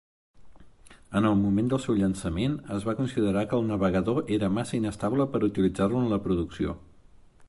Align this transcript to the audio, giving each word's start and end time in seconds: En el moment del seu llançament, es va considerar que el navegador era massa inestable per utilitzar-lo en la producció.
En 1.19 1.27
el 1.31 1.35
moment 1.41 1.67
del 1.73 1.81
seu 1.83 1.99
llançament, 1.99 2.55
es 2.77 2.87
va 2.89 2.95
considerar 3.01 3.45
que 3.51 3.59
el 3.59 3.69
navegador 3.73 4.33
era 4.39 4.51
massa 4.57 4.77
inestable 4.79 5.29
per 5.35 5.43
utilitzar-lo 5.49 6.03
en 6.05 6.11
la 6.15 6.23
producció. 6.29 6.75